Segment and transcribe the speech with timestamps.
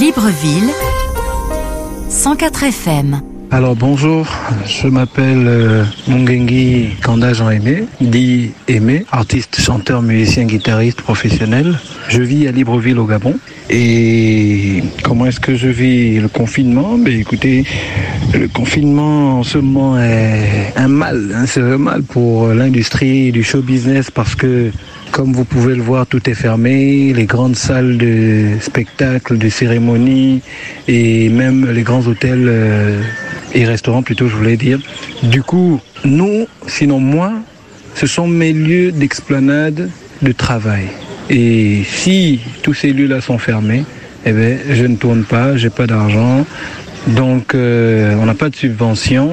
[0.00, 0.70] Libreville,
[2.10, 3.20] 104 FM.
[3.50, 4.26] Alors bonjour,
[4.66, 11.78] je m'appelle euh, Mungengi Kanda Jean Aimé, dit Aimé, artiste, chanteur, musicien, guitariste professionnel.
[12.08, 13.36] Je vis à Libreville au Gabon.
[13.70, 16.98] Et comment est-ce que je vis le confinement?
[16.98, 17.64] Ben écoutez,
[18.34, 23.42] le confinement en ce moment est un mal, hein, c'est un mal pour l'industrie du
[23.42, 24.70] show business parce que
[25.16, 27.14] comme vous pouvez le voir, tout est fermé.
[27.14, 30.42] Les grandes salles de spectacle, de cérémonie
[30.88, 33.00] et même les grands hôtels euh,
[33.54, 34.78] et restaurants plutôt, je voulais dire.
[35.22, 37.32] Du coup, nous, sinon moi,
[37.94, 39.88] ce sont mes lieux d'explanade
[40.20, 40.84] de travail.
[41.30, 43.86] Et si tous ces lieux-là sont fermés,
[44.26, 46.44] eh bien, je ne tourne pas, j'ai pas d'argent.
[47.06, 49.32] Donc, euh, on n'a pas de subvention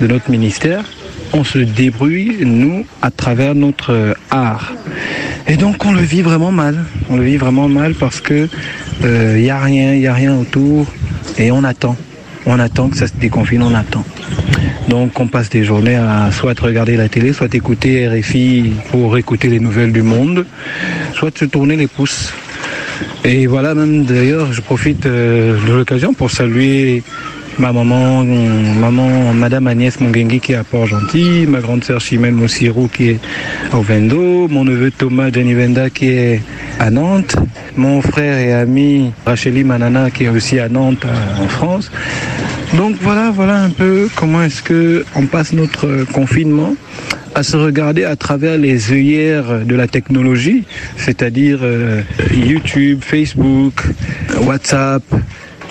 [0.00, 0.82] de notre ministère.
[1.32, 4.72] On se débrouille, nous, à travers notre art.
[5.46, 6.84] Et donc, on le vit vraiment mal.
[7.08, 8.48] On le vit vraiment mal parce que
[9.00, 10.86] il euh, n'y a rien, il n'y a rien autour.
[11.38, 11.96] Et on attend.
[12.46, 14.04] On attend que ça se déconfine, on attend.
[14.88, 19.48] Donc on passe des journées à soit regarder la télé, soit écouter RFI pour écouter
[19.48, 20.46] les nouvelles du monde,
[21.14, 22.32] soit se tourner les pouces.
[23.24, 27.02] Et voilà, même d'ailleurs, je profite euh, de l'occasion pour saluer
[27.60, 32.88] ma maman, maman, madame Agnès Mongengi qui est à Port-Gentil, ma grande sœur Chimène Moussirou
[32.88, 33.20] qui est
[33.74, 36.40] au Vendo, mon neveu Thomas Venda qui est
[36.78, 37.36] à Nantes,
[37.76, 41.04] mon frère et ami Racheli Manana qui est aussi à Nantes
[41.38, 41.92] en France.
[42.78, 46.74] Donc voilà, voilà un peu comment est-ce que on passe notre confinement
[47.34, 50.64] à se regarder à travers les œillères de la technologie,
[50.96, 52.00] c'est-à-dire euh,
[52.32, 53.82] YouTube, Facebook,
[54.46, 55.02] WhatsApp,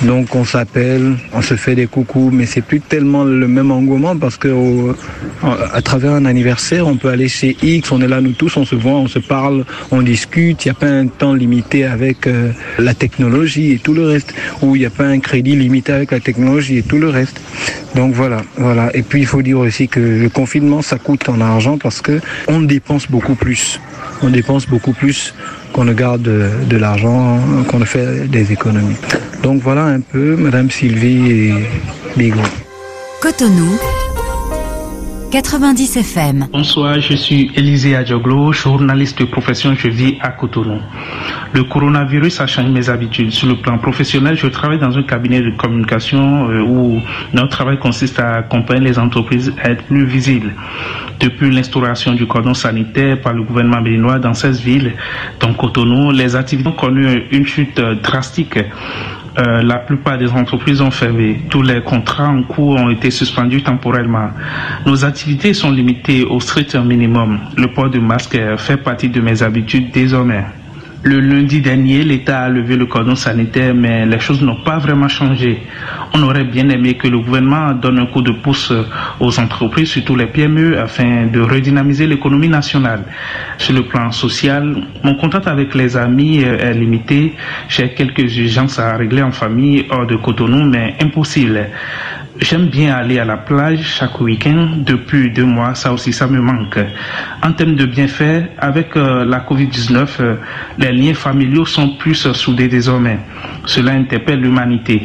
[0.00, 4.16] donc on s'appelle, on se fait des coucous, mais c'est plus tellement le même engouement
[4.16, 4.94] parce que
[5.72, 8.64] à travers un anniversaire, on peut aller chez X, on est là nous tous, on
[8.64, 10.64] se voit, on se parle, on discute.
[10.64, 14.34] Il n'y a pas un temps limité avec euh, la technologie et tout le reste,
[14.60, 17.40] ou il n'y a pas un crédit limité avec la technologie et tout le reste.
[17.94, 18.90] Donc voilà, voilà.
[18.96, 22.20] Et puis il faut dire aussi que le confinement, ça coûte en argent parce que
[22.48, 23.80] on dépense beaucoup plus.
[24.22, 25.34] On dépense beaucoup plus
[25.72, 28.96] qu'on ne garde de, l'argent, qu'on ne fait des économies.
[29.42, 31.54] Donc voilà un peu Madame Sylvie et
[32.16, 32.38] Bigot.
[33.20, 33.76] Cotonou.
[35.32, 36.46] 90 FM.
[36.52, 40.78] Bonsoir, je suis Élisée Adjoglo, journaliste de profession, je vis à Cotonou.
[41.54, 43.30] Le coronavirus a changé mes habitudes.
[43.30, 47.00] Sur le plan professionnel, je travaille dans un cabinet de communication euh, où
[47.32, 50.52] notre travail consiste à accompagner les entreprises à être plus visibles.
[51.18, 54.92] Depuis l'instauration du cordon sanitaire par le gouvernement béninois dans 16 villes,
[55.40, 58.58] dont Cotonou, les activités ont connu une chute drastique
[59.38, 61.40] euh, la plupart des entreprises ont fermé.
[61.48, 64.30] Tous les contrats en cours ont été suspendus temporairement.
[64.86, 67.38] Nos activités sont limitées au strict minimum.
[67.56, 70.44] Le port de masque fait partie de mes habitudes désormais.
[71.04, 75.08] Le lundi dernier, l'État a levé le cordon sanitaire, mais les choses n'ont pas vraiment
[75.08, 75.60] changé.
[76.14, 78.72] On aurait bien aimé que le gouvernement donne un coup de pouce
[79.18, 83.02] aux entreprises, surtout les PME, afin de redynamiser l'économie nationale.
[83.58, 87.34] Sur le plan social, mon contact avec les amis est limité.
[87.68, 91.66] J'ai quelques urgences à régler en famille hors de Cotonou, mais impossible.
[92.40, 94.78] J'aime bien aller à la plage chaque week-end.
[94.86, 96.78] Depuis deux mois, ça aussi, ça me manque.
[97.42, 100.36] En termes de bienfaits, avec euh, la COVID-19, euh,
[100.78, 103.18] les liens familiaux sont plus soudés désormais.
[103.66, 105.02] Cela interpelle l'humanité.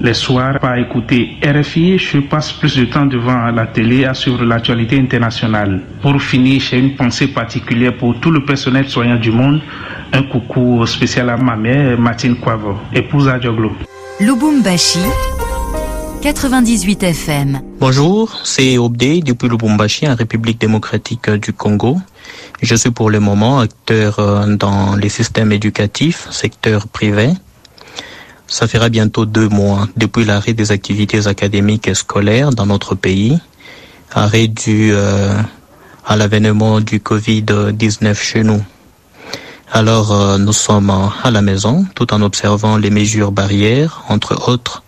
[0.00, 4.44] Les soirs, par écouter RFI, je passe plus de temps devant la télé à suivre
[4.44, 5.82] l'actualité internationale.
[6.00, 9.60] Pour finir, j'ai une pensée particulière pour tout le personnel soignant du monde.
[10.12, 13.72] Un coucou spécial à ma mère, Martine Quavo, épouse à Dioglo.
[14.20, 15.00] Lubumbashi
[16.20, 17.60] 98 FM.
[17.80, 21.96] Bonjour, c'est Obdé depuis Lubumbashi, en République démocratique du Congo.
[22.60, 27.30] Je suis pour le moment acteur euh, dans les systèmes éducatifs, secteur privé.
[28.46, 33.38] Ça fera bientôt deux mois depuis l'arrêt des activités académiques et scolaires dans notre pays,
[34.12, 35.40] arrêt dû euh,
[36.06, 38.62] à l'avènement du Covid-19 chez nous.
[39.72, 40.92] Alors euh, nous sommes
[41.24, 44.82] à la maison tout en observant les mesures barrières, entre autres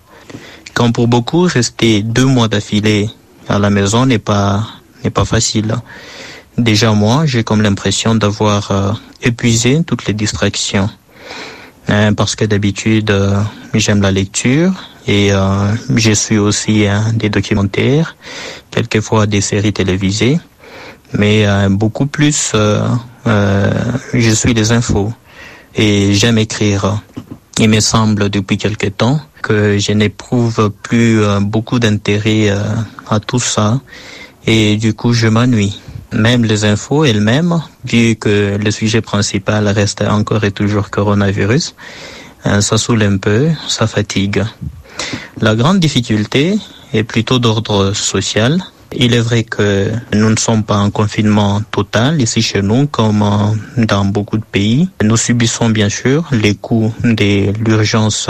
[0.75, 3.11] quand pour beaucoup, rester deux mois d'affilée
[3.49, 4.67] à la maison n'est pas
[5.05, 5.75] n'est pas facile.
[6.59, 8.93] Déjà moi, j'ai comme l'impression d'avoir euh,
[9.23, 10.89] épuisé toutes les distractions.
[11.89, 13.43] Hein, parce que d'habitude, euh,
[13.75, 14.73] j'aime la lecture
[15.07, 16.85] et euh, je suis aussi
[17.15, 18.17] des documentaires,
[18.71, 20.39] quelquefois des séries télévisées,
[21.15, 22.53] mais beaucoup plus,
[23.25, 25.13] je suis des infos
[25.75, 27.03] et j'aime écrire.
[27.59, 32.59] Il me semble depuis quelque temps que je n'éprouve plus euh, beaucoup d'intérêt euh,
[33.09, 33.81] à tout ça
[34.47, 35.79] et du coup je m'ennuie.
[36.13, 41.75] Même les infos elles-mêmes, vu que le sujet principal reste encore et toujours coronavirus,
[42.45, 44.45] ça saoule un peu, ça fatigue.
[45.41, 46.59] La grande difficulté
[46.93, 48.63] est plutôt d'ordre social.
[48.95, 53.25] Il est vrai que nous ne sommes pas en confinement total ici chez nous comme
[53.77, 54.89] dans beaucoup de pays.
[55.03, 58.29] Nous subissons bien sûr les coûts de l'urgence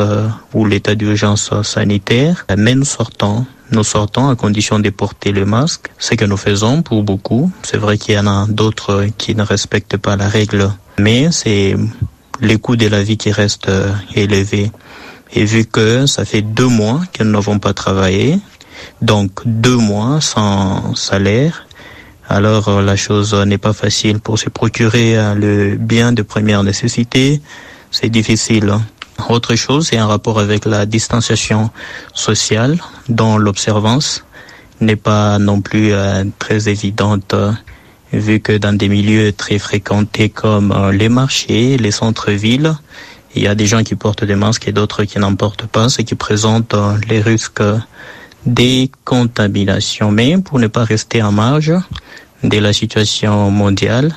[0.54, 3.44] ou l'état d'urgence sanitaire, mais nous sortons.
[3.70, 7.50] Nous sortons à condition de porter le masque, ce que nous faisons pour beaucoup.
[7.62, 11.74] C'est vrai qu'il y en a d'autres qui ne respectent pas la règle, mais c'est
[12.40, 13.70] les coûts de la vie qui restent
[14.14, 14.70] élevés.
[15.34, 18.38] Et vu que ça fait deux mois que nous n'avons pas travaillé,
[19.00, 21.66] donc deux mois sans salaire,
[22.28, 24.20] alors la chose n'est pas facile.
[24.20, 27.40] Pour se procurer le bien de première nécessité,
[27.90, 28.72] c'est difficile.
[29.28, 31.70] Autre chose, c'est un rapport avec la distanciation
[32.14, 32.78] sociale,
[33.08, 34.24] dont l'observance
[34.80, 37.52] n'est pas non plus euh, très évidente, euh,
[38.12, 42.74] vu que dans des milieux très fréquentés comme euh, les marchés, les centres-villes,
[43.34, 45.88] il y a des gens qui portent des masques et d'autres qui n'en portent pas,
[45.88, 46.74] ce qui présente
[47.08, 47.62] les risques
[48.46, 50.10] des contaminations.
[50.10, 51.72] Mais pour ne pas rester en marge
[52.42, 54.14] de la situation mondiale,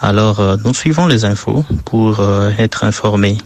[0.00, 2.22] alors nous suivons les infos pour
[2.58, 3.36] être informés.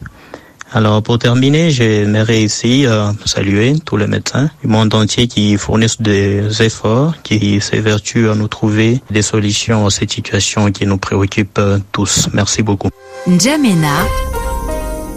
[0.75, 6.03] Alors pour terminer, j'aimerais ici euh, saluer tous les médecins du monde entier qui fournissent
[6.03, 11.61] des efforts, qui s'évertuent à nous trouver des solutions à cette situation qui nous préoccupe
[11.93, 12.29] tous.
[12.33, 12.89] Merci beaucoup.
[13.29, 14.05] N'Djamena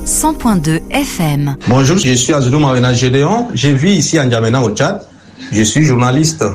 [0.07, 1.57] 100.2 FM.
[1.67, 3.49] Bonjour, je suis Azulou Marina Gédéon.
[3.53, 5.01] Je vis ici à N'Djamena au Tchad.
[5.51, 6.45] Je suis journaliste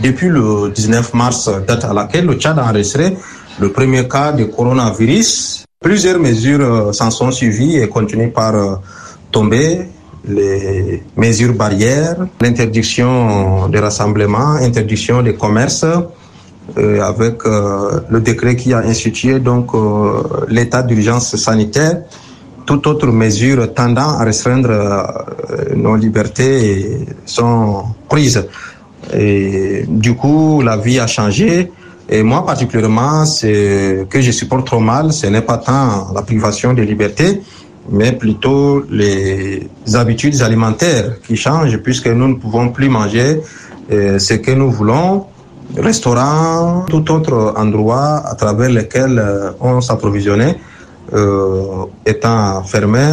[0.00, 3.16] depuis le 19 mars, date à laquelle le Tchad a enregistré
[3.60, 8.80] le premier cas de coronavirus Plusieurs mesures s'en sont suivies et continuent par
[9.30, 9.86] tomber.
[10.24, 15.86] Les mesures barrières, l'interdiction des rassemblements, interdiction des commerces,
[16.76, 22.02] euh, avec euh, le décret qui a institué donc euh, l'état d'urgence sanitaire,
[22.68, 24.70] toute autre mesure tendant à restreindre
[25.74, 28.46] nos libertés sont prises.
[29.14, 31.72] Et du coup, la vie a changé.
[32.10, 36.74] Et moi, particulièrement, ce que je supporte trop mal, ce n'est pas tant la privation
[36.74, 37.40] des libertés,
[37.90, 43.40] mais plutôt les habitudes alimentaires qui changent, puisque nous ne pouvons plus manger
[43.90, 45.24] euh, ce que nous voulons,
[45.74, 50.56] restaurants, tout autre endroit à travers lequel euh, on s'approvisionnait,
[51.12, 53.06] euh, étant fermé.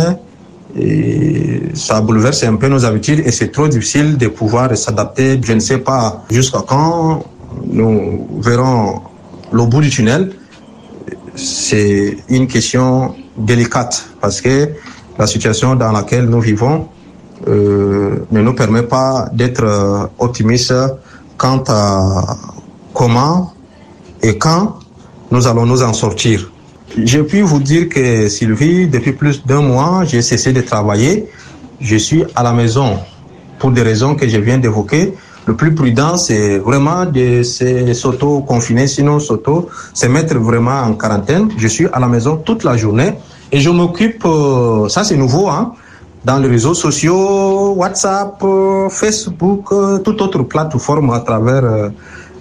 [0.78, 5.40] Et ça bouleverse un peu nos habitudes et c'est trop difficile de pouvoir s'adapter.
[5.42, 7.24] Je ne sais pas jusqu'à quand
[7.66, 9.02] nous verrons
[9.54, 10.34] le bout du tunnel.
[11.36, 14.70] C'est une question délicate parce que
[15.18, 16.90] la situation dans laquelle nous vivons
[17.48, 20.74] euh, ne nous permet pas d'être optimistes
[21.38, 22.36] quant à
[22.94, 23.54] comment
[24.22, 24.80] et quand
[25.32, 26.52] nous allons nous en sortir.
[27.04, 31.28] Je puis vous dire que Sylvie, depuis plus d'un mois, j'ai cessé de travailler.
[31.82, 33.00] Je suis à la maison
[33.60, 35.14] pour des raisons que je viens d'évoquer
[35.48, 37.44] le plus prudent, c'est vraiment de
[37.94, 41.50] s'auto-confiner, sinon s'auto, se mettre vraiment en quarantaine.
[41.58, 43.14] Je suis à la maison toute la journée
[43.52, 45.74] et je m'occupe, euh, ça c'est nouveau, hein,
[46.24, 51.92] dans les réseaux sociaux, WhatsApp, euh, Facebook, euh, toute autre plateforme à travers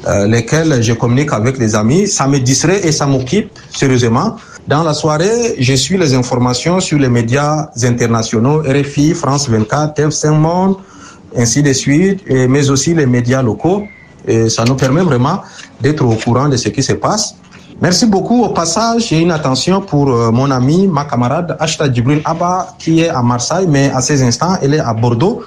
[0.07, 2.07] euh, lesquelles je communique avec les amis.
[2.07, 4.37] Ça me distrait et ça m'occupe sérieusement.
[4.67, 10.31] Dans la soirée, je suis les informations sur les médias internationaux, RFI, France 24, TF5
[10.31, 10.77] Monde,
[11.37, 13.83] ainsi de suite, mais aussi les médias locaux.
[14.27, 15.43] Et ça nous permet vraiment
[15.81, 17.35] d'être au courant de ce qui se passe.
[17.81, 18.45] Merci beaucoup.
[18.45, 23.01] Au passage, j'ai une attention pour euh, mon ami, ma camarade Ashta Djibril Abba, qui
[23.01, 25.43] est à Marseille, mais à ces instants, elle est à Bordeaux.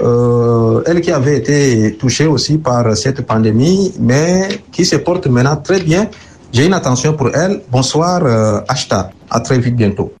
[0.00, 5.56] Euh, elle qui avait été touchée aussi par cette pandémie, mais qui se porte maintenant
[5.56, 6.08] très bien.
[6.52, 7.62] J'ai une attention pour elle.
[7.70, 9.10] Bonsoir, euh, Ashta.
[9.30, 10.12] À très vite bientôt.